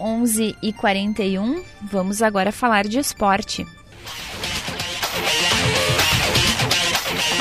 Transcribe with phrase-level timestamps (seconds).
[0.00, 1.60] 11 e 41
[1.90, 3.66] vamos agora falar de esporte.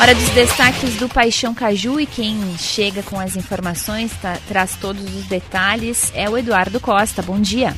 [0.02, 5.04] Hora dos destaques do Paixão Caju e quem chega com as informações, tá, traz todos
[5.04, 7.22] os detalhes, é o Eduardo Costa.
[7.22, 7.76] Bom dia.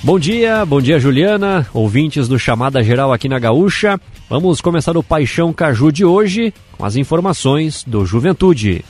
[0.00, 4.00] Bom dia, bom dia Juliana, ouvintes do Chamada Geral aqui na Gaúcha.
[4.28, 8.84] Vamos começar o Paixão Caju de hoje com as informações do Juventude.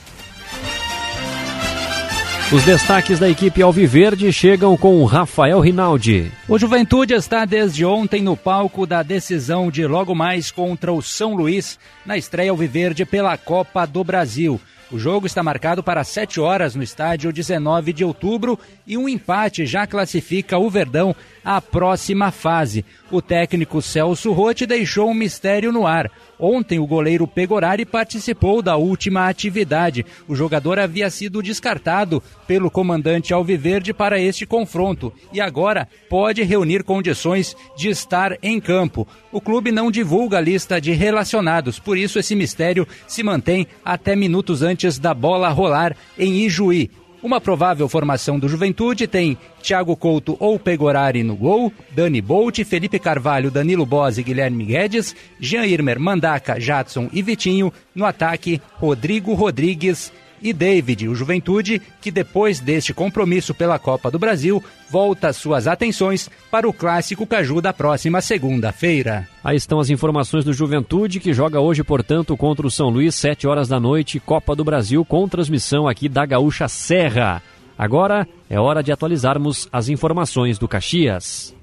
[2.53, 6.29] Os destaques da equipe Alviverde chegam com Rafael Rinaldi.
[6.49, 11.33] O Juventude está desde ontem no palco da decisão de logo mais contra o São
[11.33, 14.59] Luís na estreia Alviverde pela Copa do Brasil.
[14.91, 19.65] O jogo está marcado para 7 horas no estádio 19 de outubro e um empate
[19.65, 22.83] já classifica o Verdão à próxima fase.
[23.09, 26.11] O técnico Celso Rotti deixou um mistério no ar.
[26.37, 30.03] Ontem, o goleiro Pegorari participou da última atividade.
[30.27, 36.83] O jogador havia sido descartado pelo comandante Alviverde para este confronto e agora pode reunir
[36.83, 39.07] condições de estar em campo.
[39.31, 44.15] O clube não divulga a lista de relacionados, por isso esse mistério se mantém até
[44.15, 46.89] minutos antes da bola rolar em Ijuí.
[47.23, 52.97] Uma provável formação do Juventude tem Thiago Couto ou Pegorari no gol, Dani Bolt, Felipe
[52.97, 57.71] Carvalho, Danilo Bose e Guilherme Guedes, Jean Irmer, Mandaca, Jadson e Vitinho.
[57.93, 64.17] No ataque, Rodrigo Rodrigues e David, o Juventude, que depois deste compromisso pela Copa do
[64.19, 69.27] Brasil, volta suas atenções para o clássico Caju da próxima segunda-feira.
[69.43, 73.47] Aí estão as informações do Juventude, que joga hoje, portanto, contra o São Luís, 7
[73.47, 77.41] horas da noite, Copa do Brasil, com transmissão aqui da Gaúcha Serra.
[77.77, 81.55] Agora é hora de atualizarmos as informações do Caxias.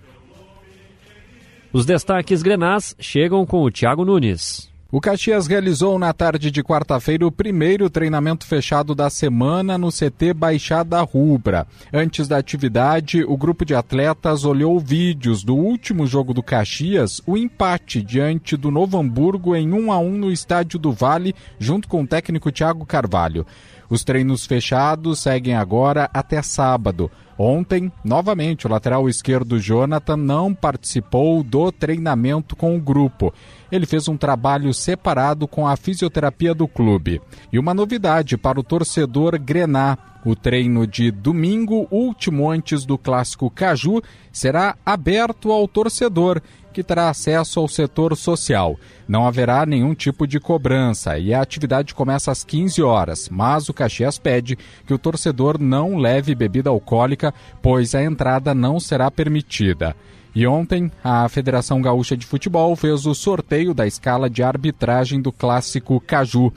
[1.72, 4.67] Os destaques grenás chegam com o Thiago Nunes.
[4.90, 10.32] O Caxias realizou na tarde de quarta-feira o primeiro treinamento fechado da semana no CT
[10.34, 11.66] Baixada Rubra.
[11.92, 17.36] Antes da atividade, o grupo de atletas olhou vídeos do último jogo do Caxias, o
[17.36, 22.02] empate diante do Novo Hamburgo em 1 a 1 no Estádio do Vale, junto com
[22.02, 23.44] o técnico Thiago Carvalho.
[23.90, 27.10] Os treinos fechados seguem agora até sábado.
[27.38, 33.32] Ontem, novamente, o lateral esquerdo Jonathan não participou do treinamento com o grupo.
[33.70, 37.22] Ele fez um trabalho separado com a fisioterapia do clube.
[37.52, 43.48] E uma novidade para o torcedor Grená: o treino de domingo, último antes do clássico
[43.48, 46.42] Caju, será aberto ao torcedor
[46.78, 48.78] que terá acesso ao setor social.
[49.08, 53.74] Não haverá nenhum tipo de cobrança e a atividade começa às 15 horas, mas o
[53.74, 54.56] Caxias pede
[54.86, 59.96] que o torcedor não leve bebida alcoólica, pois a entrada não será permitida.
[60.32, 65.32] E ontem, a Federação Gaúcha de Futebol fez o sorteio da escala de arbitragem do
[65.32, 66.52] clássico Caju.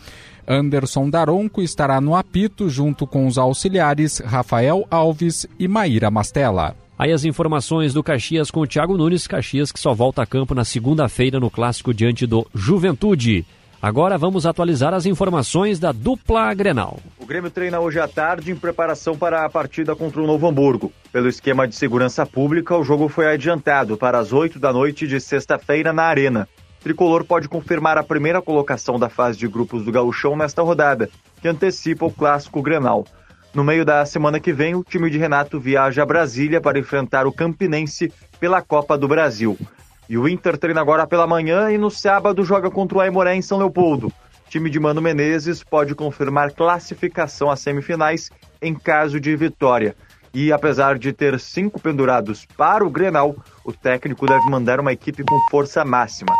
[0.47, 6.75] Anderson Daronco estará no apito junto com os auxiliares Rafael Alves e Maíra Mastella.
[7.01, 10.53] Aí as informações do Caxias com o Thiago Nunes, Caxias que só volta a campo
[10.53, 13.43] na segunda-feira no clássico diante do Juventude.
[13.81, 16.99] Agora vamos atualizar as informações da dupla Grenal.
[17.17, 20.93] O Grêmio treina hoje à tarde em preparação para a partida contra o Novo Hamburgo.
[21.11, 25.19] Pelo esquema de segurança pública, o jogo foi adiantado para as 8 da noite de
[25.19, 26.47] sexta-feira na Arena.
[26.79, 31.09] O Tricolor pode confirmar a primeira colocação da fase de grupos do Gauchão nesta rodada,
[31.41, 33.07] que antecipa o clássico Grenal.
[33.53, 37.27] No meio da semana que vem, o time de Renato viaja a Brasília para enfrentar
[37.27, 39.59] o Campinense pela Copa do Brasil.
[40.07, 43.41] E o Inter treina agora pela manhã e no sábado joga contra o Aimoré em
[43.41, 44.07] São Leopoldo.
[44.07, 48.29] O time de Mano Menezes pode confirmar classificação às semifinais
[48.61, 49.97] em caso de vitória.
[50.33, 53.35] E apesar de ter cinco pendurados para o Grenal,
[53.65, 56.33] o técnico deve mandar uma equipe com força máxima.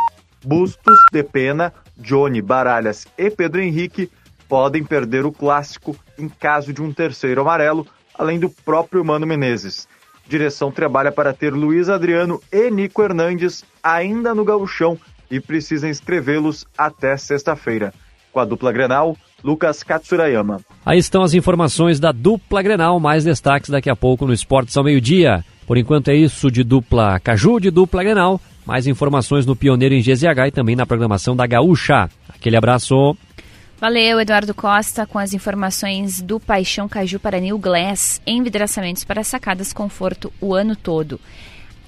[0.46, 4.10] Bustos, Depena, Johnny, Baralhas e Pedro Henrique
[4.48, 7.86] podem perder o clássico em caso de um terceiro amarelo,
[8.18, 9.88] além do próprio Mano Menezes.
[10.28, 14.98] Direção trabalha para ter Luiz Adriano e Nico Hernandes ainda no gauchão
[15.30, 17.94] e precisa inscrevê-los até sexta-feira.
[18.32, 20.62] Com a dupla Grenal, Lucas Katsurayama.
[20.86, 24.84] Aí estão as informações da dupla Grenal, mais destaques daqui a pouco no Esportes ao
[24.84, 25.44] meio-dia.
[25.68, 28.40] Por enquanto é isso de dupla Caju, de dupla Grenal.
[28.66, 32.10] Mais informações no Pioneiro em GZH e também na programação da Gaúcha.
[32.30, 33.18] Aquele abraço.
[33.82, 39.74] Valeu, Eduardo Costa, com as informações do Paixão Caju para New Glass, envidraçamentos para sacadas
[39.74, 41.20] conforto o ano todo.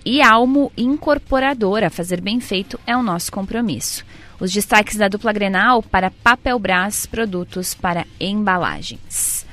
[0.03, 4.03] E Almo Incorporadora, fazer bem feito é o nosso compromisso.
[4.39, 9.45] Os destaques da dupla Grenal para Papel Brás, produtos para embalagens.